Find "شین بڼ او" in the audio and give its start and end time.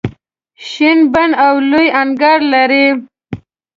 0.67-1.53